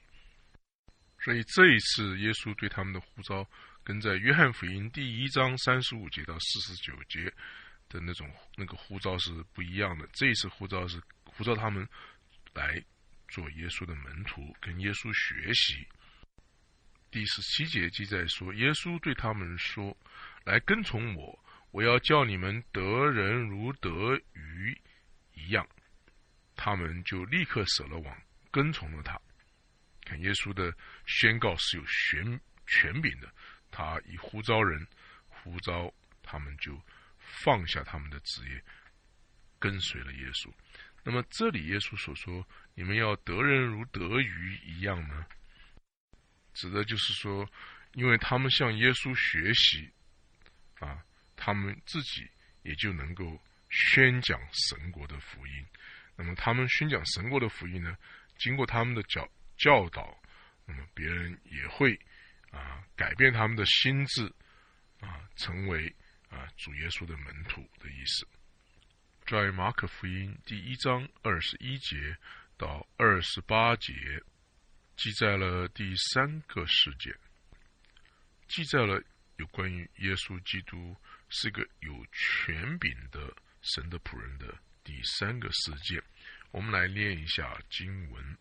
[1.20, 3.48] 所以，这一次耶稣对他们的呼召。
[3.82, 7.32] 跟在约翰福音第一章三十五节到四十九节
[7.88, 10.06] 的那种那个呼召是不一样的。
[10.12, 11.88] 这一次呼召是呼召他们
[12.52, 12.84] 来
[13.28, 15.88] 做耶稣的门徒，跟耶稣学习。
[17.10, 19.96] 第十七节记载说，耶稣对他们说
[20.44, 21.38] ：“来跟从我，
[21.76, 23.90] 我要叫你们得人如得
[24.32, 24.80] 鱼
[25.34, 25.68] 一样。”
[26.56, 29.20] 他们就立刻舍了网，跟从了他。
[30.00, 33.30] 看耶稣的宣告是有权权柄的。
[33.70, 34.86] 他以呼召人，
[35.28, 36.80] 呼召他们就
[37.18, 38.64] 放下他们的职业，
[39.58, 40.50] 跟随了耶稣。
[41.04, 45.26] 那么这里耶稣所说“你们要得人如得鱼一样”呢，
[46.54, 47.46] 指的就是说，
[47.92, 49.92] 因为他们向耶稣学习，
[50.78, 51.04] 啊，
[51.36, 52.28] 他们自己
[52.62, 55.66] 也就能够宣讲神国的福音。
[56.16, 57.96] 那么他们宣讲神国的福音呢，
[58.38, 60.18] 经过他们的教教导，
[60.64, 61.98] 那么别人也会。
[62.52, 64.32] 啊，改变他们的心智，
[65.00, 65.94] 啊，成为
[66.30, 68.26] 啊主耶稣的门徒的意思。
[69.26, 72.16] 在马可福音第一章二十一节
[72.56, 73.92] 到二十八节，
[74.96, 77.14] 记载了第三个事件，
[78.48, 79.02] 记载了
[79.36, 80.96] 有关于耶稣基督
[81.28, 86.02] 是个有权柄的神的仆人的第三个事件。
[86.52, 88.38] 我们来念一下经文，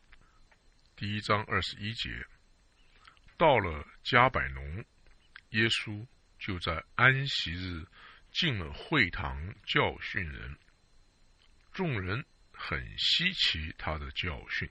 [0.95, 2.25] 第一章二十一节。
[3.38, 4.86] 到了加百农，
[5.49, 6.07] 耶稣
[6.39, 7.86] 就在安息日
[8.31, 10.57] 进了会堂教训人。
[11.73, 12.23] 众人
[12.53, 14.69] 很稀奇他的教训，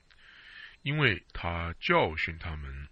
[0.81, 2.89] 因为他教训他们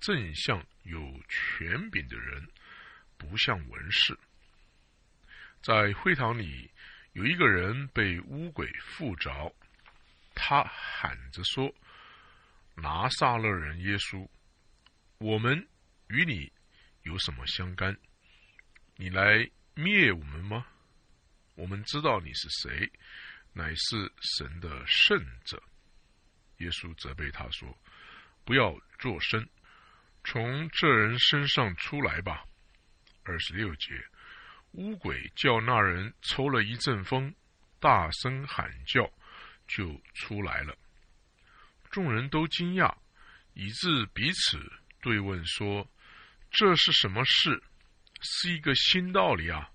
[0.00, 2.48] 正像有权柄的人，
[3.16, 4.18] 不像文士。
[5.62, 6.70] 在会堂里
[7.12, 9.54] 有一个人被污鬼附着，
[10.34, 11.72] 他喊着说
[12.74, 14.28] ：“拿撒勒人耶稣。”
[15.18, 15.68] 我们
[16.08, 16.52] 与你
[17.02, 17.96] 有什么相干？
[18.96, 20.66] 你来灭我们吗？
[21.54, 22.90] 我们知道你是谁，
[23.52, 25.62] 乃是神的圣者。”
[26.58, 27.78] 耶稣责备他说
[28.44, 29.48] ：“不要作声，
[30.24, 32.44] 从这人身上出来吧。”
[33.22, 34.04] 二十六节，
[34.72, 37.34] 乌鬼叫那人抽了一阵风，
[37.78, 39.10] 大声喊叫，
[39.68, 40.76] 就出来了。
[41.90, 42.96] 众人都惊讶，
[43.52, 44.58] 以致彼此
[45.00, 45.86] 对问说
[46.50, 47.62] ：“这是什么事？
[48.22, 49.70] 是一个新道理啊！”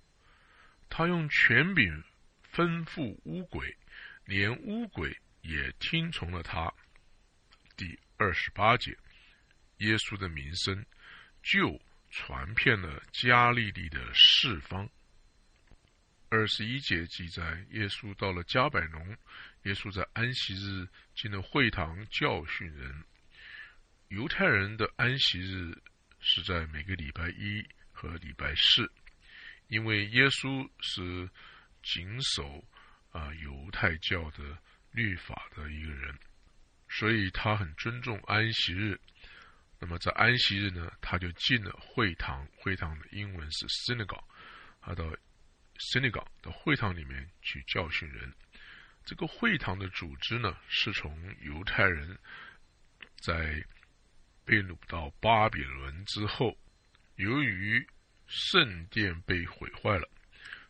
[0.89, 2.03] 他用权柄
[2.51, 3.77] 吩咐乌鬼，
[4.25, 6.73] 连乌鬼也听从了他。
[7.75, 8.97] 第二十八节，
[9.77, 10.83] 耶稣的名声
[11.43, 11.79] 就。
[12.09, 14.89] 传遍了加利利的四方。
[16.29, 19.17] 二十一节记载，耶稣到了加百农，
[19.63, 23.03] 耶稣在安息日进了会堂教训人。
[24.09, 25.73] 犹太人的安息日
[26.19, 28.91] 是在每个礼拜一和礼拜四，
[29.67, 31.29] 因为耶稣是
[31.81, 32.63] 谨守
[33.11, 34.57] 啊犹太教的
[34.91, 36.17] 律法的一个人，
[36.89, 38.99] 所以他很尊重安息日。
[39.79, 44.23] 那么在安息日呢，他就进了会堂，会堂的英文是 synagogue，
[44.81, 45.05] 他到
[45.77, 48.33] synagogue 的会堂里面去教训人。
[49.05, 52.17] 这个会堂的组织呢，是从犹太人
[53.19, 53.63] 在
[54.43, 56.57] 被掳到巴比伦之后，
[57.17, 57.87] 由于
[58.25, 60.09] 圣殿被毁坏了，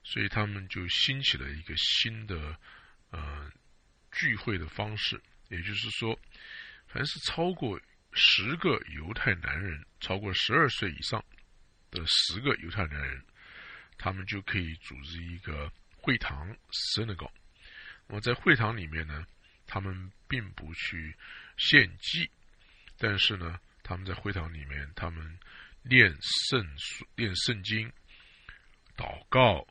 [0.03, 2.59] 所以他们就兴起了一个新的
[3.11, 3.49] 呃
[4.11, 6.19] 聚会的方式，也就是说，
[6.87, 7.79] 凡是超过。
[8.17, 11.23] 十个犹太男人，超过十二岁以上
[11.91, 13.23] 的十个犹太男人，
[13.97, 16.51] 他们就可以组织一个会堂
[16.95, 17.31] （synagogue）。
[18.07, 19.25] 那么在会堂里面呢，
[19.67, 21.15] 他们并不去
[21.57, 22.29] 献祭，
[22.97, 25.37] 但是呢，他们在会堂里面，他们
[25.83, 26.11] 念
[26.49, 27.91] 圣书、念圣经、
[28.95, 29.67] 祷告，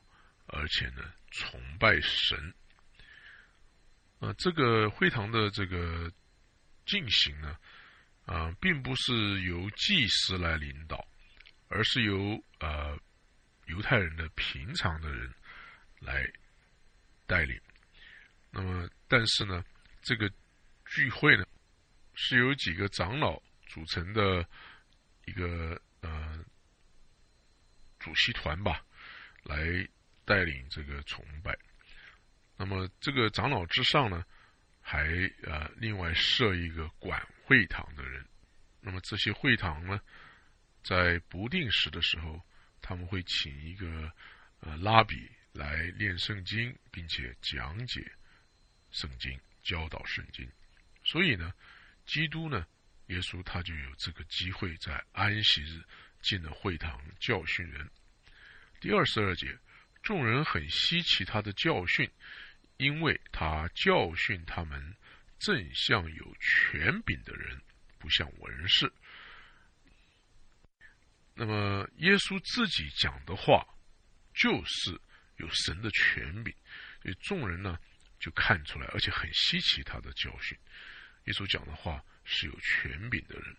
[0.46, 2.54] 而且呢，崇拜神。
[4.20, 6.10] 啊，这个会堂的这个
[6.86, 7.56] 进行呢？
[8.26, 11.02] 啊，并不是由祭司来领导，
[11.68, 12.98] 而是由呃
[13.66, 15.32] 犹太人的平常的人
[16.00, 16.30] 来
[17.26, 17.58] 带领。
[18.50, 19.64] 那么，但是呢，
[20.02, 20.30] 这个
[20.84, 21.46] 聚会呢，
[22.14, 24.46] 是由几个长老组成的
[25.24, 26.44] 一个呃
[27.98, 28.84] 主席团吧，
[29.44, 29.88] 来
[30.24, 31.56] 带领这个崇拜。
[32.56, 34.24] 那么，这个长老之上呢？
[34.88, 35.02] 还
[35.42, 38.26] 呃，另外设一个管会堂的人。
[38.80, 40.00] 那么这些会堂呢，
[40.82, 42.44] 在不定时的时候，
[42.82, 44.12] 他们会请一个
[44.58, 48.04] 呃拉比来念圣经，并且讲解
[48.90, 50.44] 圣经、教导圣经。
[51.04, 51.54] 所以呢，
[52.04, 52.66] 基督呢，
[53.06, 55.80] 耶稣他就有这个机会在安息日
[56.22, 57.88] 进了会堂教训人。
[58.80, 59.56] 第二十二节，
[60.02, 62.10] 众人很稀奇他的教训。
[62.78, 64.94] 因为他教训他们，
[65.38, 67.60] 正像有权柄的人，
[67.98, 68.92] 不像文士。
[71.34, 73.66] 那么耶稣自己讲的话，
[74.34, 74.98] 就是
[75.36, 76.54] 有神的权柄，
[77.02, 77.78] 所以众人呢
[78.18, 80.56] 就看出来，而且很稀奇他的教训。
[81.24, 83.56] 耶稣讲的话是有权柄的人，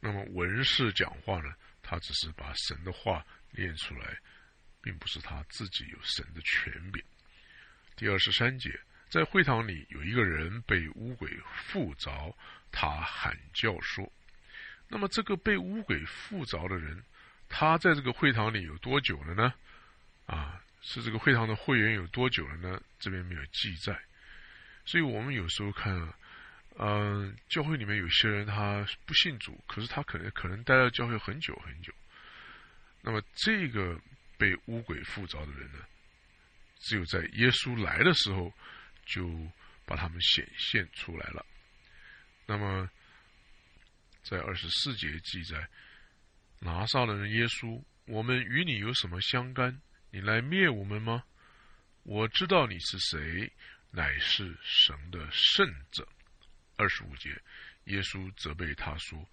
[0.00, 4.16] 那么文士讲话呢，他只是把神的话念出来，
[4.80, 7.02] 并不是他自己有神的权柄。
[7.96, 8.78] 第二十三节，
[9.08, 12.36] 在会堂里有一个人被乌鬼附着，
[12.72, 14.12] 他喊叫说
[14.88, 17.02] ：“那么这个被乌鬼附着的人，
[17.48, 19.54] 他在这个会堂里有多久了呢？
[20.26, 22.80] 啊，是这个会堂的会员有多久了呢？
[22.98, 23.96] 这边没有记载。
[24.84, 26.14] 所以我们有时候看，啊
[26.78, 31.92] 嗯，教会里面有些人他不信主，可是他可能可能待在教会很久很久。
[33.02, 33.98] 那么这个
[34.36, 35.78] 被乌鬼附着的人呢？”
[36.78, 38.52] 只有在耶稣来的时候，
[39.06, 39.26] 就
[39.86, 41.46] 把他们显现出来了。
[42.44, 42.90] 那么，
[44.22, 45.66] 在二十四节记载，
[46.58, 49.80] 拿撒勒人耶稣，我们与你有什么相干？
[50.10, 51.24] 你来灭我们吗？
[52.02, 53.50] 我知道你是谁，
[53.90, 56.06] 乃是神的圣者。
[56.76, 57.30] 二十五节，
[57.84, 59.26] 耶稣责备他说：“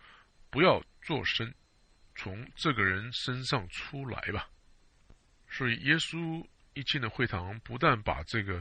[0.49, 1.53] 不要作声，
[2.15, 4.47] 从这个人身上出来吧。”
[5.51, 6.47] 所以耶稣。
[6.76, 8.59] 一进了会堂，不但把这个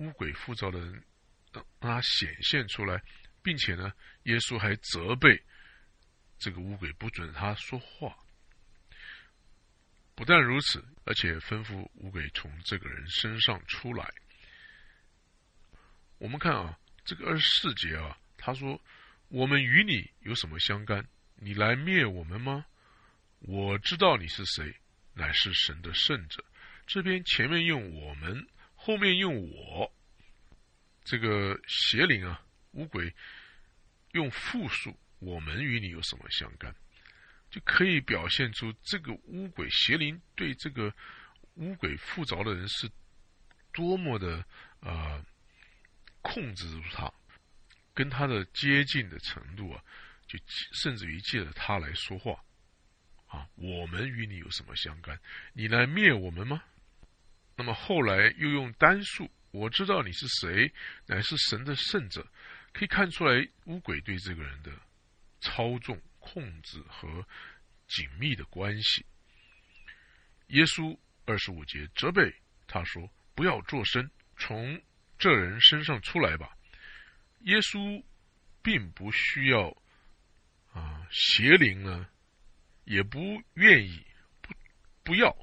[0.00, 1.04] 乌鬼附着的人
[1.52, 3.02] 让他显现出来，
[3.42, 3.92] 并且呢，
[4.22, 5.38] 耶稣还责备
[6.38, 8.16] 这个乌鬼不准他说话。
[10.14, 14.10] 不但如此，而且吩咐乌鬼从这个人身上出来。
[16.16, 18.80] 我们看啊，这个二十四节啊，他说
[19.28, 21.06] ：“我们与你有什么相干？
[21.36, 22.64] 你来灭我们吗？
[23.40, 24.74] 我知道你是谁，
[25.12, 26.42] 乃是神的圣者。
[26.86, 28.46] 这边前面用我们，
[28.90, 29.92] 后面用我。
[31.04, 33.14] 这个邪灵啊，乌鬼
[34.12, 36.74] 用复数，我们与你有什么相干？
[37.50, 40.92] 就可以表现出这个乌鬼邪灵对这个
[41.54, 42.90] 乌鬼附着的人是
[43.72, 44.44] 多么的
[44.80, 45.24] 啊
[46.20, 47.12] 控制住他，
[47.94, 49.82] 跟他的接近的程度啊，
[50.26, 50.36] 就
[50.72, 52.44] 甚至于借着他来说话
[53.28, 55.16] 啊，我们与你有什么相干？
[55.52, 56.62] 你来灭我们吗？
[57.60, 59.30] 那么后来又用单数。
[59.50, 60.72] 我知道你是谁，
[61.04, 62.26] 乃是神的圣者，
[62.72, 64.72] 可以看出来乌鬼对这个人的
[65.42, 67.22] 操纵、控制和
[67.86, 69.04] 紧密的关系。
[70.46, 70.96] 耶稣
[71.26, 72.34] 二十五节责备
[72.66, 73.06] 他说
[73.36, 74.80] ：“不要作声，从
[75.18, 76.56] 这人身上出来吧。”
[77.44, 78.02] 耶稣
[78.62, 79.68] 并不需要
[80.72, 82.08] 啊邪灵呢，
[82.84, 84.02] 也不愿意
[84.40, 84.54] 不
[85.02, 85.36] 不要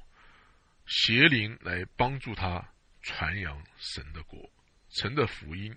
[0.88, 2.68] 邪灵来帮助他。
[3.00, 4.50] 传扬神的国，
[4.90, 5.74] 神的福音，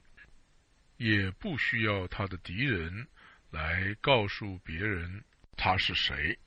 [0.97, 3.07] 也不需要他的敌人
[3.51, 5.23] 来告诉别人
[5.55, 6.37] 他是谁。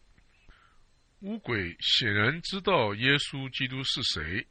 [1.21, 4.47] 乌鬼显然知道耶稣基督是谁，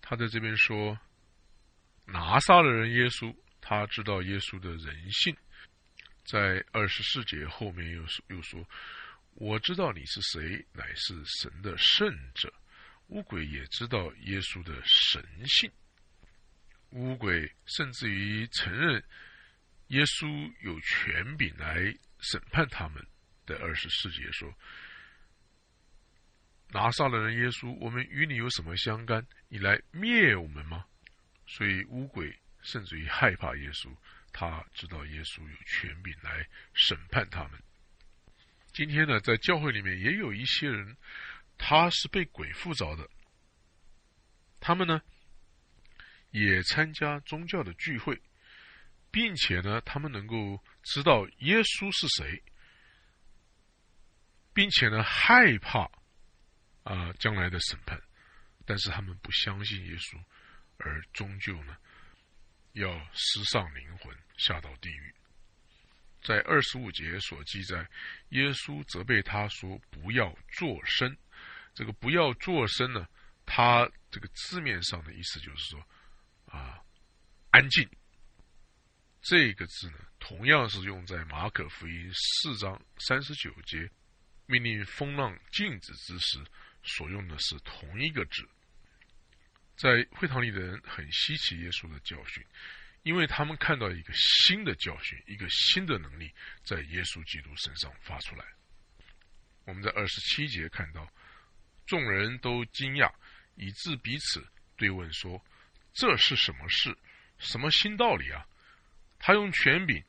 [0.00, 0.98] 他在这边说
[2.06, 5.36] 拿撒勒人耶稣，他知道耶稣的人性，
[6.24, 8.66] 在二十四节后面又又说，
[9.34, 12.50] 我知道你是谁，乃是神的圣者。
[13.08, 15.70] 乌鬼也知道耶稣的神性，
[16.90, 19.02] 乌鬼甚至于承认
[19.88, 23.06] 耶稣有权柄来审判他们。
[23.46, 24.52] 的二十四节说
[26.74, 29.24] ：“拿撒勒人耶稣，我们与你有什么相干？
[29.48, 30.84] 你来灭我们吗？”
[31.46, 33.96] 所以乌鬼甚至于害怕耶稣，
[34.32, 36.44] 他知道耶稣有权柄来
[36.74, 37.62] 审判他们。
[38.72, 40.96] 今天呢，在教会里面也有一些人。
[41.58, 43.08] 他是被鬼附着的，
[44.60, 45.00] 他们呢
[46.30, 48.20] 也参加宗教的聚会，
[49.10, 52.42] 并且呢，他们能够知道耶稣是谁，
[54.52, 55.90] 并且呢害怕
[56.82, 58.00] 啊将来的审判，
[58.64, 60.22] 但是他们不相信耶稣，
[60.76, 61.76] 而终究呢
[62.72, 65.14] 要失丧灵魂，下到地狱。
[66.22, 67.88] 在二十五节所记载，
[68.30, 71.16] 耶稣责备他说：“不要作声。”
[71.76, 73.06] 这个不要作声呢，
[73.44, 75.86] 它这个字面上的意思就是说，
[76.46, 76.80] 啊，
[77.50, 77.86] 安静。
[79.20, 83.90] 这个字呢，同样是用在马可福音四章三十九节，
[84.46, 86.42] 命令风浪静止之时
[86.82, 88.48] 所用的是同一个字。
[89.76, 92.42] 在会堂里的人很稀奇耶稣的教训，
[93.02, 96.32] 因为他们看到一个新的教训，一个新的能力
[96.64, 98.46] 在耶稣基督身上发出来。
[99.64, 101.06] 我们在二十七节看到。
[101.86, 103.12] 众人都惊讶，
[103.54, 105.42] 以致彼此对问说
[105.94, 106.96] ：“这是什么事？
[107.38, 108.46] 什么新道理啊？”
[109.18, 110.04] 他用权柄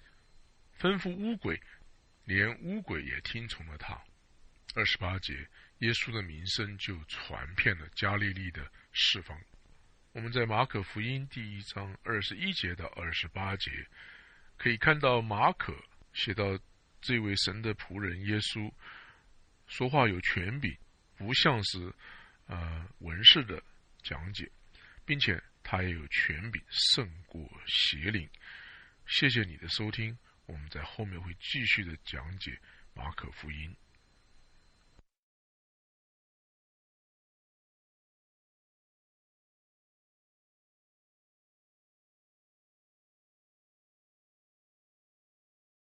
[0.80, 1.60] 吩咐乌鬼，
[2.26, 4.00] 连乌鬼也听从了他。
[4.76, 5.34] 二十八节，
[5.80, 9.40] 耶稣的名声就传遍了加利利的四方。
[10.12, 13.72] 我们在马可福音第一章二十一节到二十八节，
[14.58, 15.74] 可以看到马可
[16.14, 16.60] 写到
[17.02, 18.72] 这位神的仆人耶稣
[19.68, 20.76] 说话有权柄。
[21.18, 21.94] 不像是，
[22.46, 23.62] 呃，文士的
[24.04, 24.50] 讲解，
[25.04, 28.30] 并且他也有权柄胜过邪灵。
[29.08, 32.58] 谢谢你的收听，我们在后面会继续的讲解
[32.94, 33.76] 马可福音。